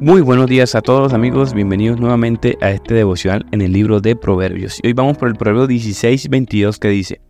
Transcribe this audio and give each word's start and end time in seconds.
Muy 0.00 0.20
buenos 0.20 0.46
días 0.46 0.76
a 0.76 0.80
todos 0.80 1.12
amigos, 1.12 1.54
bienvenidos 1.54 1.98
nuevamente 1.98 2.56
a 2.60 2.70
este 2.70 2.94
devocional 2.94 3.44
en 3.50 3.62
el 3.62 3.72
libro 3.72 4.00
de 4.00 4.14
Proverbios. 4.14 4.78
Y 4.80 4.86
hoy 4.86 4.92
vamos 4.92 5.18
por 5.18 5.26
el 5.26 5.34
Proverbio 5.34 5.66
16, 5.66 6.28
22 6.28 6.78
que 6.78 6.88
dice, 6.88 7.20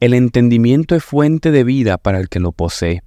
El 0.00 0.14
entendimiento 0.14 0.94
es 0.94 1.04
fuente 1.04 1.50
de 1.50 1.64
vida 1.64 1.98
para 1.98 2.18
el 2.18 2.30
que 2.30 2.40
lo 2.40 2.52
posee, 2.52 3.02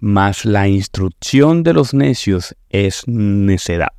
mas 0.00 0.44
la 0.44 0.66
instrucción 0.66 1.62
de 1.62 1.72
los 1.72 1.94
necios 1.94 2.56
es 2.68 3.06
necedad. 3.06 3.92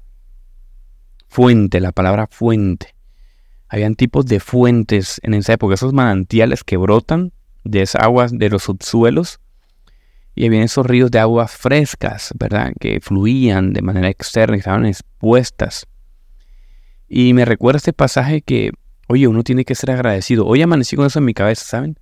Fuente, 1.30 1.80
la 1.80 1.94
palabra 1.94 2.28
fuente. 2.30 2.96
Habían 3.70 3.96
tipos 3.96 4.26
de 4.26 4.42
fuentes 4.42 5.22
en 5.24 5.34
esa 5.36 5.54
época, 5.54 5.76
esos 5.76 5.94
manantiales 5.94 6.66
que 6.66 6.76
brotan 6.76 7.32
de 7.64 7.84
esas 7.84 8.04
aguas 8.04 8.38
de 8.38 8.50
los 8.50 8.64
subsuelos 8.64 9.40
y 10.40 10.46
había 10.46 10.64
esos 10.64 10.86
ríos 10.86 11.12
de 11.12 11.20
aguas 11.20 11.52
frescas, 11.52 12.34
¿verdad? 12.40 12.72
Que 12.80 13.02
fluían 13.02 13.74
de 13.74 13.82
manera 13.82 14.08
externa 14.08 14.56
y 14.56 14.60
estaban 14.60 14.86
expuestas. 14.86 15.86
Y 17.10 17.34
me 17.34 17.44
recuerda 17.44 17.76
este 17.76 17.92
pasaje 17.92 18.42
que, 18.42 18.72
oye, 19.10 19.28
uno 19.28 19.44
tiene 19.44 19.66
que 19.66 19.76
ser 19.76 19.92
agradecido. 19.92 20.46
Hoy 20.46 20.62
amanecí 20.62 20.96
con 20.96 21.08
eso 21.08 21.20
en 21.20 21.26
mi 21.26 21.34
cabeza, 21.34 21.66
¿saben? 21.66 22.00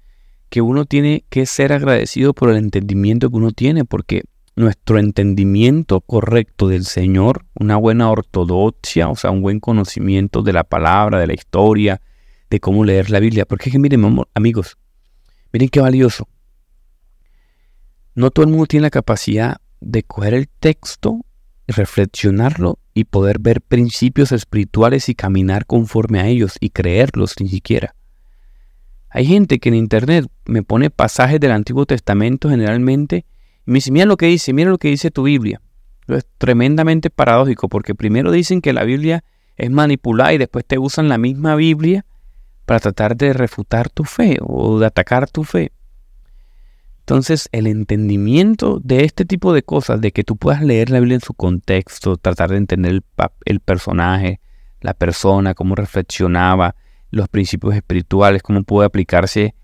Que 0.50 0.62
uno 0.62 0.86
tiene 0.86 1.26
que 1.30 1.48
ser 1.48 1.74
agradecido 1.74 2.36
por 2.36 2.52
el 2.52 2.58
entendimiento 2.58 3.32
que 3.32 3.38
uno 3.38 3.54
tiene, 3.54 3.86
porque 3.86 4.22
nuestro 4.56 5.00
entendimiento 5.00 6.02
correcto 6.02 6.68
del 6.68 6.86
Señor, 6.86 7.44
una 7.56 7.78
buena 7.78 8.12
ortodoxia, 8.12 9.10
o 9.10 9.16
sea, 9.16 9.32
un 9.32 9.42
buen 9.42 9.60
conocimiento 9.60 10.44
de 10.44 10.54
la 10.54 10.64
palabra, 10.64 11.20
de 11.20 11.26
la 11.26 11.34
historia, 11.34 12.02
de 12.52 12.60
cómo 12.60 12.86
leer 12.86 13.10
la 13.10 13.20
Biblia. 13.20 13.48
Porque 13.48 13.70
es 13.70 13.74
que 13.74 13.80
miren, 13.80 14.24
amigos, 14.36 14.78
miren 15.52 15.70
qué 15.70 15.80
valioso. 15.80 16.28
No 18.18 18.32
todo 18.32 18.46
el 18.46 18.50
mundo 18.50 18.66
tiene 18.66 18.82
la 18.82 18.90
capacidad 18.90 19.58
de 19.80 20.02
coger 20.02 20.34
el 20.34 20.48
texto, 20.48 21.24
reflexionarlo 21.68 22.80
y 22.96 23.04
poder 23.04 23.38
ver 23.38 23.62
principios 23.62 24.32
espirituales 24.32 25.08
y 25.08 25.14
caminar 25.14 25.68
conforme 25.68 26.20
a 26.20 26.26
ellos 26.26 26.58
y 26.60 26.72
creerlos 26.72 27.36
ni 27.40 27.48
siquiera. 27.48 27.94
Hay 29.12 29.28
gente 29.28 29.60
que 29.60 29.70
en 29.70 29.76
internet 29.76 30.26
me 30.46 30.64
pone 30.64 30.90
pasajes 30.90 31.40
del 31.40 31.52
Antiguo 31.52 31.86
Testamento 31.86 32.50
generalmente 32.50 33.28
y 33.68 33.72
me 33.72 33.76
dice, 33.76 33.92
mira 33.92 34.08
lo 34.08 34.18
que 34.18 34.26
dice, 34.26 34.52
mira 34.52 34.72
lo 34.72 34.80
que 34.80 34.88
dice 34.88 35.12
tu 35.12 35.22
Biblia. 35.22 35.62
Es 36.08 36.26
tremendamente 36.40 37.12
paradójico 37.12 37.70
porque 37.70 37.94
primero 37.94 38.32
dicen 38.32 38.62
que 38.62 38.74
la 38.74 38.84
Biblia 38.84 39.24
es 39.58 39.70
manipulada 39.70 40.34
y 40.34 40.40
después 40.40 40.66
te 40.66 40.80
usan 40.80 41.08
la 41.08 41.20
misma 41.20 41.56
Biblia 41.56 42.04
para 42.66 42.80
tratar 42.80 43.16
de 43.16 43.34
refutar 43.34 43.92
tu 43.92 44.06
fe 44.06 44.40
o 44.42 44.80
de 44.80 44.88
atacar 44.88 45.30
tu 45.30 45.44
fe. 45.44 45.72
Entonces, 47.08 47.48
el 47.54 47.68
entendimiento 47.68 48.82
de 48.84 49.06
este 49.06 49.24
tipo 49.24 49.54
de 49.54 49.64
cosas, 49.64 50.02
de 50.02 50.12
que 50.12 50.26
tú 50.26 50.36
puedas 50.36 50.62
leer 50.62 50.90
la 50.90 51.00
Biblia 51.00 51.16
en 51.16 51.22
su 51.22 51.34
contexto, 51.34 52.18
tratar 52.18 52.50
de 52.50 52.58
entender 52.58 53.02
el, 53.46 53.60
personaje, 53.62 54.42
la 54.82 54.94
persona, 54.94 55.54
cómo 55.54 55.76
reflexionaba, 55.76 56.76
los 57.10 57.30
principios 57.30 57.76
espirituales, 57.76 58.44
cómo 58.44 58.62
puede 58.64 58.88
aplicarse, 58.88 59.56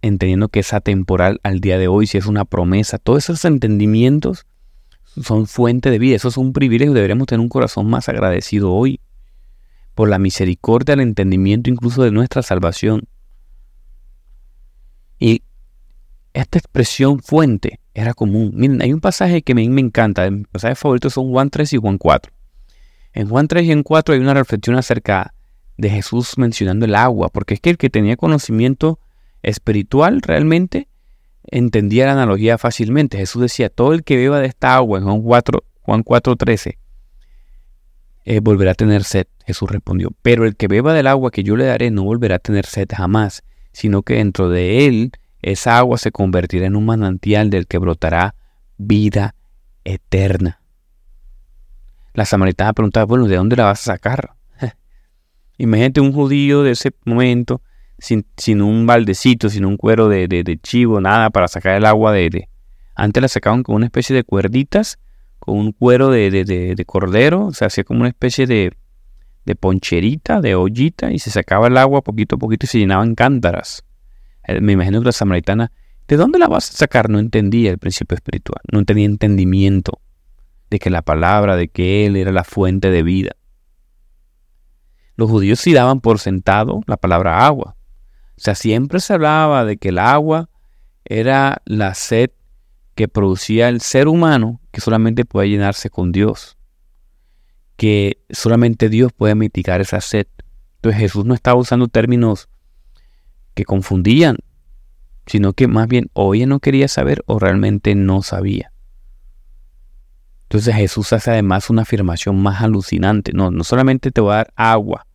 entendiendo 0.00 0.48
que 0.48 0.60
es 0.60 0.72
atemporal 0.72 1.38
al 1.42 1.60
día 1.60 1.76
de 1.76 1.86
hoy, 1.86 2.06
si 2.06 2.16
es 2.16 2.24
una 2.24 2.46
promesa, 2.46 2.96
todos 2.96 3.24
esos 3.24 3.44
entendimientos 3.44 4.46
son 5.20 5.46
fuente 5.46 5.90
de 5.90 5.98
vida, 5.98 6.16
eso 6.16 6.28
es 6.28 6.38
un 6.38 6.54
privilegio, 6.54 6.94
deberíamos 6.94 7.26
tener 7.26 7.40
un 7.40 7.50
corazón 7.50 7.90
más 7.90 8.08
agradecido 8.08 8.72
hoy 8.72 9.00
por 9.94 10.08
la 10.08 10.18
misericordia, 10.18 10.94
el 10.94 11.00
entendimiento 11.00 11.68
incluso 11.68 12.02
de 12.02 12.10
nuestra 12.10 12.40
salvación. 12.40 13.02
Y 15.18 15.42
esta 16.34 16.58
expresión 16.58 17.20
fuente 17.20 17.78
era 17.94 18.12
común. 18.12 18.50
Miren, 18.54 18.82
hay 18.82 18.92
un 18.92 19.00
pasaje 19.00 19.42
que 19.42 19.52
a 19.52 19.54
mí 19.54 19.68
me 19.68 19.80
encanta. 19.80 20.28
Mis 20.28 20.48
pasajes 20.48 20.78
favoritos 20.78 21.14
son 21.14 21.30
Juan 21.30 21.48
3 21.48 21.72
y 21.72 21.76
Juan 21.76 21.96
4. 21.96 22.32
En 23.14 23.28
Juan 23.28 23.46
3 23.46 23.64
y 23.64 23.72
en 23.72 23.84
4 23.84 24.14
hay 24.14 24.20
una 24.20 24.34
reflexión 24.34 24.76
acerca 24.76 25.32
de 25.76 25.90
Jesús 25.90 26.36
mencionando 26.36 26.86
el 26.86 26.96
agua, 26.96 27.28
porque 27.28 27.54
es 27.54 27.60
que 27.60 27.70
el 27.70 27.78
que 27.78 27.88
tenía 27.88 28.16
conocimiento 28.16 28.98
espiritual 29.42 30.22
realmente 30.22 30.88
entendía 31.44 32.06
la 32.06 32.12
analogía 32.12 32.58
fácilmente. 32.58 33.16
Jesús 33.16 33.42
decía, 33.42 33.68
todo 33.68 33.92
el 33.92 34.02
que 34.02 34.16
beba 34.16 34.40
de 34.40 34.46
esta 34.46 34.74
agua, 34.74 34.98
en 34.98 35.04
Juan 35.04 35.22
4, 35.22 35.62
Juan 35.82 36.02
4 36.02 36.36
13, 36.36 36.78
eh, 38.24 38.40
volverá 38.40 38.72
a 38.72 38.74
tener 38.74 39.04
sed. 39.04 39.26
Jesús 39.46 39.70
respondió, 39.70 40.10
pero 40.22 40.46
el 40.46 40.56
que 40.56 40.66
beba 40.66 40.94
del 40.94 41.06
agua 41.06 41.30
que 41.30 41.44
yo 41.44 41.56
le 41.56 41.66
daré 41.66 41.92
no 41.92 42.02
volverá 42.02 42.36
a 42.36 42.40
tener 42.40 42.66
sed 42.66 42.88
jamás, 42.92 43.44
sino 43.72 44.02
que 44.02 44.14
dentro 44.14 44.48
de 44.48 44.86
él 44.86 45.12
esa 45.52 45.78
agua 45.78 45.98
se 45.98 46.10
convertirá 46.10 46.66
en 46.66 46.76
un 46.76 46.86
manantial 46.86 47.50
del 47.50 47.66
que 47.66 47.78
brotará 47.78 48.34
vida 48.78 49.34
eterna. 49.84 50.60
La 52.14 52.24
samaritana 52.24 52.72
preguntaba, 52.72 53.06
bueno, 53.06 53.26
¿de 53.26 53.36
dónde 53.36 53.56
la 53.56 53.64
vas 53.64 53.80
a 53.80 53.92
sacar? 53.92 54.34
Imagínate 55.58 56.00
un 56.00 56.12
judío 56.12 56.62
de 56.62 56.72
ese 56.72 56.92
momento, 57.04 57.60
sin, 57.98 58.26
sin 58.36 58.62
un 58.62 58.86
baldecito, 58.86 59.48
sin 59.50 59.64
un 59.64 59.76
cuero 59.76 60.08
de, 60.08 60.28
de, 60.28 60.58
chivo, 60.62 61.00
nada 61.00 61.30
para 61.30 61.48
sacar 61.48 61.76
el 61.76 61.84
agua 61.84 62.12
de, 62.12 62.48
Antes 62.94 63.20
la 63.20 63.28
sacaban 63.28 63.62
con 63.62 63.76
una 63.76 63.86
especie 63.86 64.16
de 64.16 64.24
cuerditas, 64.24 64.98
con 65.38 65.58
un 65.58 65.72
cuero 65.72 66.10
de, 66.10 66.30
de 66.30 66.84
cordero, 66.86 67.52
se 67.52 67.64
hacía 67.64 67.84
como 67.84 68.00
una 68.00 68.08
especie 68.08 68.46
de, 68.46 68.72
de 69.44 69.54
poncherita, 69.56 70.40
de 70.40 70.54
ollita, 70.54 71.12
y 71.12 71.18
se 71.18 71.30
sacaba 71.30 71.66
el 71.66 71.76
agua 71.76 72.02
poquito 72.02 72.36
a 72.36 72.38
poquito 72.38 72.64
y 72.64 72.68
se 72.68 72.78
llenaban 72.78 73.14
cántaras. 73.14 73.84
Eh, 74.46 74.60
me 74.60 74.72
imagino 74.72 75.00
que 75.00 75.06
la 75.06 75.12
samaritana, 75.12 75.72
¿de 76.06 76.16
dónde 76.16 76.38
la 76.38 76.48
vas 76.48 76.70
a 76.70 76.72
sacar? 76.72 77.10
No 77.10 77.18
entendía 77.18 77.70
el 77.70 77.78
principio 77.78 78.14
espiritual, 78.14 78.60
no 78.70 78.84
tenía 78.84 79.06
entendimiento 79.06 80.00
de 80.70 80.78
que 80.78 80.90
la 80.90 81.02
palabra, 81.02 81.56
de 81.56 81.68
que 81.68 82.06
Él 82.06 82.16
era 82.16 82.32
la 82.32 82.44
fuente 82.44 82.90
de 82.90 83.02
vida. 83.02 83.36
Los 85.16 85.30
judíos 85.30 85.60
sí 85.60 85.72
daban 85.72 86.00
por 86.00 86.18
sentado 86.18 86.82
la 86.86 86.96
palabra 86.96 87.46
agua. 87.46 87.76
O 88.36 88.40
sea, 88.40 88.54
siempre 88.54 88.98
se 89.00 89.12
hablaba 89.12 89.64
de 89.64 89.76
que 89.76 89.90
el 89.90 89.98
agua 89.98 90.50
era 91.04 91.62
la 91.64 91.94
sed 91.94 92.30
que 92.94 93.08
producía 93.08 93.68
el 93.68 93.80
ser 93.80 94.08
humano 94.08 94.60
que 94.70 94.80
solamente 94.80 95.24
puede 95.24 95.50
llenarse 95.50 95.90
con 95.90 96.10
Dios. 96.12 96.56
Que 97.76 98.18
solamente 98.30 98.88
Dios 98.88 99.12
puede 99.12 99.34
mitigar 99.34 99.80
esa 99.80 100.00
sed. 100.00 100.26
Entonces 100.76 101.00
Jesús 101.00 101.24
no 101.24 101.34
estaba 101.34 101.60
usando 101.60 101.88
términos 101.88 102.48
que 103.54 103.64
confundían, 103.64 104.36
sino 105.26 105.52
que 105.52 105.68
más 105.68 105.88
bien 105.88 106.10
o 106.12 106.34
ella 106.34 106.46
no 106.46 106.60
quería 106.60 106.88
saber 106.88 107.22
o 107.26 107.38
realmente 107.38 107.94
no 107.94 108.22
sabía. 108.22 108.72
Entonces 110.44 110.74
Jesús 110.74 111.12
hace 111.12 111.30
además 111.30 111.70
una 111.70 111.82
afirmación 111.82 112.40
más 112.40 112.62
alucinante. 112.62 113.32
No, 113.32 113.50
no 113.50 113.64
solamente 113.64 114.10
te 114.10 114.20
va 114.20 114.34
a 114.34 114.36
dar 114.36 114.52
agua, 114.54 115.06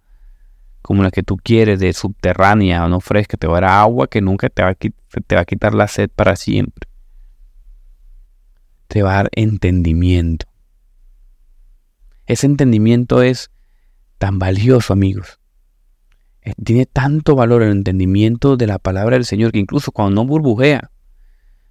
como 0.81 1.03
la 1.03 1.11
que 1.11 1.23
tú 1.23 1.38
quieres, 1.38 1.79
de 1.79 1.94
subterránea 1.94 2.83
o 2.85 2.89
no 2.89 2.99
fresca, 2.99 3.38
te 3.38 3.47
va 3.47 3.59
a 3.59 3.61
dar 3.61 3.69
agua 3.72 4.07
que 4.07 4.22
nunca 4.22 4.49
te 4.49 4.63
va 4.63 4.73
te 4.73 5.35
va 5.35 5.41
a 5.41 5.45
quitar 5.45 5.73
la 5.73 5.88
sed 5.88 6.09
para 6.13 6.35
siempre. 6.35 6.89
Te 8.88 9.03
va 9.03 9.13
a 9.13 9.16
dar 9.16 9.29
entendimiento. 9.33 10.47
Ese 12.25 12.47
entendimiento 12.47 13.22
es 13.22 13.51
tan 14.17 14.39
valioso, 14.39 14.94
amigos. 14.94 15.38
Tiene 16.63 16.85
tanto 16.85 17.35
valor 17.35 17.61
el 17.63 17.72
entendimiento 17.72 18.57
de 18.57 18.67
la 18.67 18.79
palabra 18.79 19.16
del 19.16 19.25
Señor 19.25 19.51
que 19.51 19.59
incluso 19.59 19.91
cuando 19.91 20.22
no 20.22 20.27
burbujea, 20.27 20.91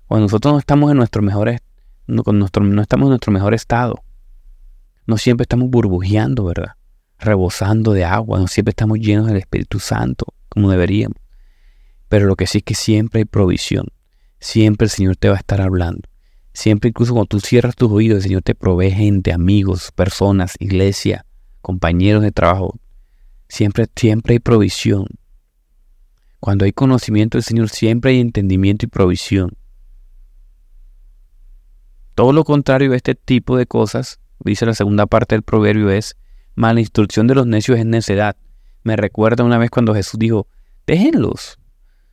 cuando 0.06 0.24
nosotros 0.24 0.52
no 0.54 0.58
estamos 0.58 0.90
en 0.90 0.98
nuestro 0.98 1.22
mejor, 1.22 1.60
no, 2.06 2.22
nuestro, 2.32 2.64
no 2.64 2.82
estamos 2.82 3.06
en 3.06 3.10
nuestro 3.10 3.32
mejor 3.32 3.54
estado, 3.54 4.02
no 5.06 5.16
siempre 5.16 5.42
estamos 5.42 5.70
burbujeando, 5.70 6.44
¿verdad? 6.44 6.74
Rebosando 7.18 7.92
de 7.92 8.04
agua, 8.04 8.38
no 8.38 8.46
siempre 8.46 8.70
estamos 8.70 8.98
llenos 8.98 9.26
del 9.26 9.38
Espíritu 9.38 9.80
Santo 9.80 10.26
como 10.48 10.70
deberíamos. 10.70 11.18
Pero 12.08 12.26
lo 12.26 12.36
que 12.36 12.46
sí 12.46 12.58
es 12.58 12.64
que 12.64 12.74
siempre 12.74 13.20
hay 13.20 13.24
provisión. 13.24 13.88
Siempre 14.40 14.86
el 14.86 14.90
Señor 14.90 15.16
te 15.16 15.28
va 15.28 15.34
a 15.34 15.38
estar 15.38 15.60
hablando. 15.60 16.02
Siempre, 16.52 16.88
incluso 16.88 17.12
cuando 17.12 17.26
tú 17.26 17.40
cierras 17.40 17.76
tus 17.76 17.90
oídos, 17.90 18.16
el 18.16 18.22
Señor 18.22 18.42
te 18.42 18.54
provee 18.54 18.90
gente, 18.90 19.32
amigos, 19.32 19.92
personas, 19.94 20.54
iglesia, 20.58 21.24
compañeros 21.60 22.22
de 22.22 22.32
trabajo, 22.32 22.78
Siempre, 23.48 23.86
siempre 23.96 24.34
hay 24.34 24.38
provisión. 24.38 25.06
Cuando 26.38 26.64
hay 26.64 26.72
conocimiento 26.72 27.38
del 27.38 27.42
Señor, 27.42 27.68
siempre 27.70 28.12
hay 28.12 28.20
entendimiento 28.20 28.86
y 28.86 28.88
provisión. 28.88 29.56
Todo 32.14 32.32
lo 32.32 32.44
contrario 32.44 32.92
a 32.92 32.96
este 32.96 33.14
tipo 33.14 33.56
de 33.56 33.66
cosas, 33.66 34.20
dice 34.40 34.66
la 34.66 34.74
segunda 34.74 35.06
parte 35.06 35.34
del 35.34 35.42
proverbio, 35.42 35.90
es 35.90 36.16
mala 36.54 36.80
instrucción 36.80 37.26
de 37.26 37.34
los 37.34 37.46
necios 37.46 37.78
es 37.78 37.86
necedad. 37.86 38.36
Me 38.82 38.96
recuerda 38.96 39.44
una 39.44 39.58
vez 39.58 39.70
cuando 39.70 39.94
Jesús 39.94 40.18
dijo, 40.18 40.46
déjenlos, 40.86 41.58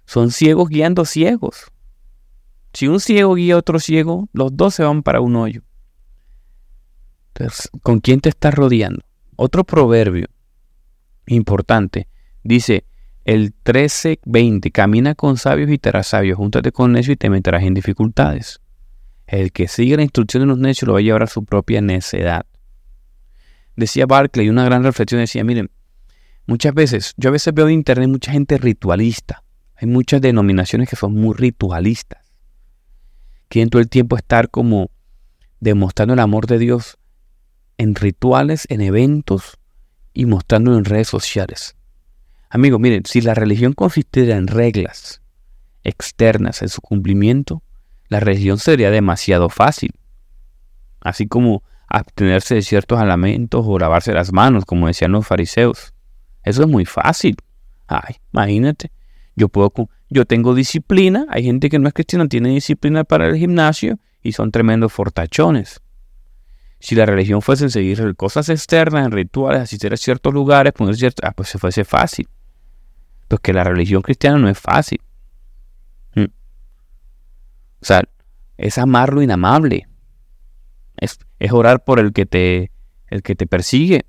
son 0.05 0.31
ciegos 0.31 0.69
guiando 0.69 1.05
ciegos. 1.05 1.71
Si 2.73 2.87
un 2.87 2.99
ciego 2.99 3.35
guía 3.35 3.55
a 3.55 3.57
otro 3.57 3.79
ciego, 3.79 4.27
los 4.33 4.55
dos 4.55 4.75
se 4.75 4.83
van 4.83 5.03
para 5.03 5.21
un 5.21 5.35
hoyo. 5.35 5.61
Entonces, 7.33 7.69
¿con 7.81 7.99
quién 7.99 8.21
te 8.21 8.29
estás 8.29 8.53
rodeando? 8.53 9.01
Otro 9.35 9.63
proverbio 9.63 10.27
importante. 11.27 12.07
Dice 12.43 12.85
el 13.25 13.53
13:20, 13.63 14.71
camina 14.71 15.15
con 15.15 15.37
sabios 15.37 15.69
y 15.71 15.77
te 15.77 15.89
harás 15.89 16.07
sabio, 16.07 16.35
júntate 16.35 16.71
con 16.71 16.91
necios 16.91 17.13
y 17.13 17.17
te 17.17 17.29
meterás 17.29 17.63
en 17.63 17.73
dificultades. 17.73 18.61
El 19.25 19.51
que 19.51 19.67
sigue 19.67 19.97
la 19.97 20.03
instrucción 20.03 20.41
de 20.41 20.47
los 20.47 20.59
necios 20.59 20.87
lo 20.87 20.93
va 20.93 20.99
a 20.99 21.01
llevar 21.01 21.23
a 21.23 21.27
su 21.27 21.43
propia 21.43 21.81
necedad. 21.81 22.45
Decía 23.75 24.05
Barclay, 24.05 24.49
una 24.49 24.63
gran 24.63 24.83
reflexión 24.83 25.19
decía, 25.19 25.43
miren, 25.43 25.71
muchas 26.45 26.73
veces, 26.73 27.13
yo 27.17 27.29
a 27.29 27.31
veces 27.33 27.53
veo 27.53 27.67
en 27.67 27.73
internet 27.73 28.07
mucha 28.07 28.31
gente 28.31 28.57
ritualista. 28.57 29.43
Hay 29.75 29.87
muchas 29.87 30.21
denominaciones 30.21 30.87
que 30.87 30.95
son 30.95 31.15
muy 31.15 31.33
ritualistas. 31.33 32.23
Quieren 33.49 33.69
todo 33.69 33.81
el 33.81 33.89
tiempo 33.89 34.15
estar 34.15 34.49
como 34.49 34.91
demostrando 35.59 36.13
el 36.13 36.19
amor 36.19 36.45
de 36.45 36.59
Dios 36.59 36.97
en 37.77 37.95
rituales, 37.95 38.65
en 38.69 38.81
eventos 38.81 39.57
y 40.15 40.25
mostrándolo 40.25 40.77
en 40.77 40.85
redes 40.85 41.07
sociales. 41.07 41.75
Amigos, 42.49 42.79
miren, 42.79 43.03
si 43.05 43.21
la 43.21 43.35
religión 43.35 43.73
consistiera 43.73 44.37
en 44.37 44.47
reglas 44.47 45.21
externas 45.83 46.61
en 46.61 46.69
su 46.69 46.81
cumplimiento, 46.81 47.61
la 48.07 48.19
religión 48.19 48.57
sería 48.57 48.89
demasiado 48.89 49.49
fácil. 49.49 49.91
Así 51.01 51.27
como 51.27 51.63
abstenerse 51.87 52.55
de 52.55 52.61
ciertos 52.61 52.99
alimentos 52.99 53.63
o 53.67 53.77
lavarse 53.77 54.13
las 54.13 54.31
manos, 54.31 54.65
como 54.65 54.87
decían 54.87 55.11
los 55.11 55.27
fariseos. 55.27 55.93
Eso 56.43 56.63
es 56.63 56.67
muy 56.67 56.85
fácil. 56.85 57.35
Ay, 57.87 58.15
imagínate. 58.33 58.91
Yo 59.35 59.49
puedo, 59.49 59.71
yo 60.09 60.25
tengo 60.25 60.55
disciplina. 60.55 61.25
Hay 61.29 61.43
gente 61.43 61.69
que 61.69 61.77
no 61.77 61.87
es 61.87 61.93
cristiana, 61.93 62.27
tiene 62.27 62.49
disciplina 62.49 63.03
para 63.03 63.27
el 63.27 63.35
gimnasio 63.35 63.99
y 64.23 64.31
son 64.31 64.51
tremendos 64.51 64.93
fortachones. 64.93 65.81
Si 66.79 66.95
la 66.95 67.05
religión 67.05 67.41
fuese 67.41 67.65
en 67.65 67.71
seguir 67.71 68.15
cosas 68.15 68.49
externas, 68.49 69.05
en 69.05 69.11
rituales, 69.11 69.61
asistir 69.61 69.93
a 69.93 69.97
ciertos 69.97 70.33
lugares, 70.33 70.73
poner 70.73 70.95
cierto, 70.95 71.23
ah, 71.25 71.31
pues 71.31 71.49
se 71.49 71.57
fuese 71.57 71.83
fácil. 71.83 72.27
Porque 73.27 73.53
la 73.53 73.63
religión 73.63 74.01
cristiana 74.01 74.37
no 74.37 74.49
es 74.49 74.59
fácil. 74.59 75.01
Mm. 76.15 76.25
O 77.81 77.85
sea, 77.85 78.03
es 78.57 78.77
amar 78.77 79.13
lo 79.13 79.21
inamable. 79.21 79.87
Es, 80.97 81.17
es 81.39 81.51
orar 81.51 81.83
por 81.83 81.99
el 81.99 82.13
que 82.13 82.25
te, 82.25 82.71
el 83.07 83.23
que 83.23 83.35
te 83.35 83.47
persigue. 83.47 84.05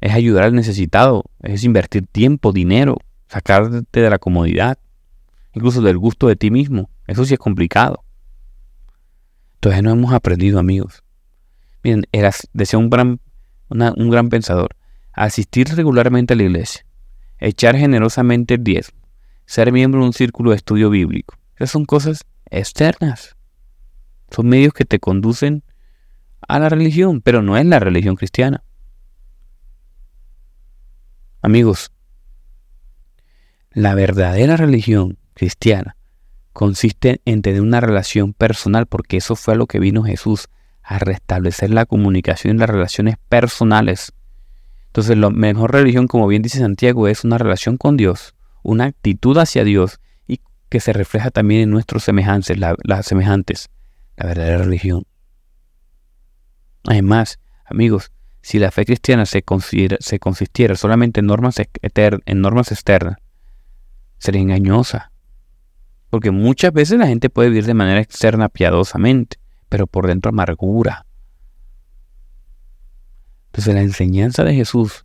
Es 0.00 0.12
ayudar 0.12 0.44
al 0.44 0.54
necesitado. 0.54 1.24
Es 1.40 1.64
invertir 1.64 2.06
tiempo, 2.06 2.52
dinero, 2.52 2.98
sacarte 3.28 4.00
de 4.00 4.10
la 4.10 4.18
comodidad, 4.18 4.78
incluso 5.54 5.80
del 5.80 5.96
gusto 5.96 6.28
de 6.28 6.36
ti 6.36 6.50
mismo. 6.50 6.90
Eso 7.06 7.24
sí 7.24 7.34
es 7.34 7.40
complicado. 7.40 8.04
Entonces 9.54 9.82
no 9.82 9.92
hemos 9.92 10.12
aprendido, 10.12 10.58
amigos. 10.58 11.03
Miren, 11.84 12.06
decía 12.54 12.78
un 12.78 12.88
gran, 12.88 13.20
un 13.68 14.10
gran 14.10 14.30
pensador, 14.30 14.74
asistir 15.12 15.68
regularmente 15.68 16.32
a 16.32 16.36
la 16.36 16.44
iglesia, 16.44 16.86
echar 17.38 17.76
generosamente 17.76 18.54
el 18.54 18.64
diezmo, 18.64 18.98
ser 19.44 19.70
miembro 19.70 20.00
de 20.00 20.06
un 20.06 20.12
círculo 20.14 20.50
de 20.50 20.56
estudio 20.56 20.88
bíblico. 20.88 21.36
Esas 21.56 21.70
son 21.70 21.84
cosas 21.84 22.24
externas. 22.50 23.36
Son 24.30 24.48
medios 24.48 24.72
que 24.72 24.86
te 24.86 24.98
conducen 24.98 25.62
a 26.48 26.58
la 26.58 26.70
religión, 26.70 27.20
pero 27.20 27.42
no 27.42 27.56
es 27.58 27.66
la 27.66 27.78
religión 27.78 28.16
cristiana. 28.16 28.64
Amigos, 31.42 31.92
la 33.72 33.94
verdadera 33.94 34.56
religión 34.56 35.18
cristiana 35.34 35.96
consiste 36.54 37.20
en 37.26 37.42
tener 37.42 37.60
una 37.60 37.80
relación 37.80 38.32
personal, 38.32 38.86
porque 38.86 39.18
eso 39.18 39.36
fue 39.36 39.52
a 39.52 39.56
lo 39.58 39.66
que 39.66 39.80
vino 39.80 40.02
Jesús, 40.02 40.48
a 40.84 40.98
restablecer 40.98 41.70
la 41.70 41.86
comunicación 41.86 42.56
y 42.56 42.58
las 42.60 42.70
relaciones 42.70 43.16
personales. 43.28 44.12
Entonces, 44.86 45.16
la 45.16 45.30
mejor 45.30 45.72
religión, 45.72 46.06
como 46.06 46.26
bien 46.26 46.42
dice 46.42 46.58
Santiago, 46.58 47.08
es 47.08 47.24
una 47.24 47.38
relación 47.38 47.76
con 47.76 47.96
Dios, 47.96 48.34
una 48.62 48.84
actitud 48.84 49.36
hacia 49.38 49.64
Dios 49.64 49.98
y 50.28 50.40
que 50.68 50.80
se 50.80 50.92
refleja 50.92 51.30
también 51.30 51.62
en 51.62 51.70
nuestros 51.70 52.04
semejantes, 52.04 52.58
las 52.58 53.06
semejantes, 53.06 53.70
la 54.16 54.26
verdadera 54.26 54.58
religión. 54.58 55.04
Además, 56.86 57.40
amigos, 57.64 58.12
si 58.42 58.58
la 58.58 58.70
fe 58.70 58.84
cristiana 58.84 59.24
se, 59.24 59.42
se 60.00 60.18
consistiera 60.18 60.76
solamente 60.76 61.20
en 61.20 61.26
normas, 61.26 61.56
en 61.56 62.40
normas 62.42 62.70
externas, 62.70 63.16
sería 64.18 64.42
engañosa. 64.42 65.10
Porque 66.10 66.30
muchas 66.30 66.72
veces 66.72 66.98
la 66.98 67.06
gente 67.06 67.30
puede 67.30 67.48
vivir 67.48 67.64
de 67.64 67.74
manera 67.74 68.00
externa 68.00 68.48
piadosamente, 68.48 69.38
pero 69.74 69.88
por 69.88 70.06
dentro 70.06 70.28
amargura. 70.28 71.04
Entonces 73.46 73.74
la 73.74 73.80
enseñanza 73.80 74.44
de 74.44 74.54
Jesús, 74.54 75.04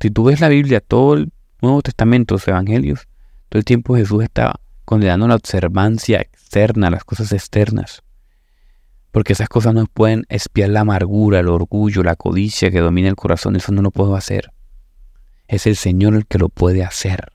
si 0.00 0.10
tú 0.10 0.24
ves 0.24 0.40
la 0.40 0.48
Biblia, 0.48 0.80
todo 0.80 1.14
el 1.14 1.30
Nuevo 1.62 1.82
Testamento, 1.82 2.34
los 2.34 2.48
Evangelios, 2.48 3.06
todo 3.48 3.60
el 3.60 3.64
tiempo 3.64 3.94
Jesús 3.94 4.24
está 4.24 4.58
condenando 4.84 5.28
la 5.28 5.36
observancia 5.36 6.20
externa, 6.20 6.90
las 6.90 7.04
cosas 7.04 7.30
externas. 7.30 8.02
Porque 9.12 9.34
esas 9.34 9.48
cosas 9.48 9.72
no 9.72 9.86
pueden 9.86 10.24
espiar 10.28 10.70
la 10.70 10.80
amargura, 10.80 11.38
el 11.38 11.46
orgullo, 11.46 12.02
la 12.02 12.16
codicia 12.16 12.72
que 12.72 12.80
domina 12.80 13.08
el 13.08 13.14
corazón. 13.14 13.54
Eso 13.54 13.70
no 13.70 13.82
lo 13.82 13.92
puedo 13.92 14.16
hacer. 14.16 14.50
Es 15.46 15.68
el 15.68 15.76
Señor 15.76 16.16
el 16.16 16.26
que 16.26 16.38
lo 16.38 16.48
puede 16.48 16.82
hacer. 16.82 17.30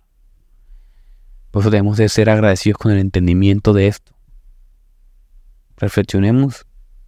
Por 1.50 1.62
eso 1.62 1.70
debemos 1.70 1.96
de 1.96 2.10
ser 2.10 2.30
agradecidos 2.30 2.78
con 2.78 2.92
el 2.92 3.00
entendimiento 3.00 3.72
de 3.72 3.88
esto. 3.88 4.11
Reflexionemos 5.82 6.68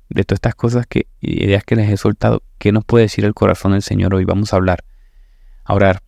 de 0.10 0.24
todas 0.24 0.38
estas 0.38 0.56
cosas 0.56 0.88
que, 0.88 1.06
ideas 1.22 1.64
que 1.64 1.76
les 1.76 1.90
he 1.90 1.96
soltado. 1.96 2.42
¿Qué 2.58 2.72
nos 2.72 2.84
puede 2.84 3.04
decir 3.04 3.24
el 3.24 3.36
corazón 3.36 3.74
del 3.74 3.84
Señor 3.84 4.16
hoy? 4.16 4.26
Vamos 4.26 4.52
a 4.52 4.56
hablar. 4.56 4.84
A 5.64 5.76
orar. 5.76 6.02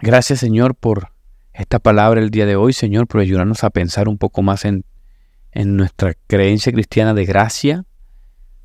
Gracias 0.00 0.40
Señor 0.40 0.74
por 0.74 1.12
esta 1.52 1.78
palabra 1.78 2.20
el 2.20 2.30
día 2.30 2.44
de 2.44 2.56
hoy, 2.56 2.72
Señor, 2.72 3.06
por 3.06 3.20
ayudarnos 3.20 3.62
a 3.62 3.70
pensar 3.70 4.08
un 4.08 4.18
poco 4.18 4.42
más 4.42 4.64
en, 4.64 4.84
en 5.52 5.76
nuestra 5.76 6.14
creencia 6.26 6.72
cristiana 6.72 7.14
de 7.14 7.24
gracia. 7.24 7.84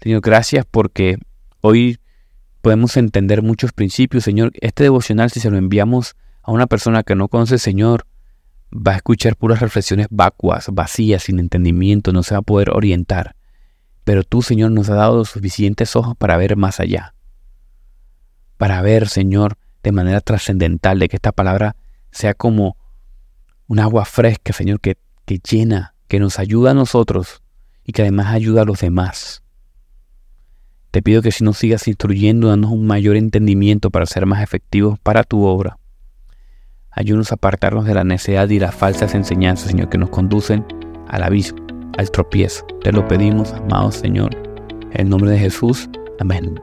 Señor, 0.02 0.22
gracias 0.22 0.66
porque 0.70 1.18
hoy 1.62 2.00
podemos 2.62 2.98
entender 2.98 3.44
muchos 3.44 3.72
principios, 3.72 4.24
Señor. 4.24 4.52
Este 4.62 4.82
devocional, 4.82 5.30
si 5.30 5.40
se 5.40 5.52
lo 5.52 5.58
enviamos 5.58 6.16
a 6.42 6.52
una 6.52 6.66
persona 6.66 7.04
que 7.04 7.14
no 7.14 7.28
conoce 7.28 7.60
Señor, 7.60 8.08
va 8.76 8.94
a 8.94 8.96
escuchar 8.98 9.36
puras 9.36 9.62
reflexiones 9.62 10.08
vacuas, 10.10 10.68
vacías, 10.72 11.24
sin 11.24 11.40
entendimiento, 11.40 12.12
no 12.12 12.24
se 12.24 12.36
va 12.36 12.40
a 12.40 12.44
poder 12.44 12.72
orientar. 12.72 13.36
Pero 14.04 14.24
tú, 14.24 14.42
Señor, 14.42 14.72
nos 14.72 14.90
has 14.90 14.98
dado 14.98 15.26
suficientes 15.26 15.96
ojos 15.96 16.16
para 16.18 16.38
ver 16.38 16.58
más 16.58 16.80
allá. 16.80 17.16
Para 18.58 18.82
ver, 18.82 19.08
Señor, 19.08 19.58
de 19.84 19.92
manera 19.92 20.22
trascendental, 20.22 21.00
de 21.00 21.10
que 21.10 21.16
esta 21.16 21.32
palabra 21.32 21.76
sea 22.12 22.34
como 22.34 22.78
un 23.68 23.80
agua 23.80 24.06
fresca, 24.06 24.54
Señor, 24.54 24.80
que, 24.80 24.98
que 25.26 25.40
llena, 25.40 25.96
que 26.08 26.20
nos 26.20 26.38
ayuda 26.38 26.72
a 26.72 26.76
nosotros 26.76 27.42
y 27.84 27.94
que 27.94 28.02
además 28.02 28.28
ayuda 28.28 28.62
a 28.62 28.66
los 28.66 28.82
demás. 28.82 29.44
Te 30.92 31.02
pido 31.02 31.22
que 31.22 31.32
si 31.32 31.44
nos 31.44 31.58
sigas 31.58 31.88
instruyendo, 31.88 32.48
danos 32.48 32.72
un 32.72 32.88
mayor 32.88 33.16
entendimiento 33.16 33.90
para 33.90 34.06
ser 34.06 34.26
más 34.26 34.42
efectivos 34.42 34.98
para 35.00 35.24
tu 35.24 35.44
obra. 35.44 35.78
Ayúdanos 36.96 37.32
a 37.32 37.36
apartarnos 37.36 37.86
de 37.86 37.94
la 37.94 38.06
necedad 38.06 38.50
y 38.50 38.60
las 38.60 38.74
falsas 38.74 39.14
enseñanzas, 39.16 39.70
Señor, 39.70 39.90
que 39.90 39.98
nos 39.98 40.10
conducen 40.10 40.66
al 41.10 41.24
abismo, 41.24 41.60
al 41.98 42.10
tropiezo. 42.10 42.66
Te 42.82 42.92
lo 42.92 43.06
pedimos, 43.08 43.52
amado 43.54 43.92
Señor. 43.92 44.36
En 44.92 45.02
el 45.02 45.10
nombre 45.10 45.32
de 45.32 45.40
Jesús. 45.40 45.90
Amén. 46.20 46.60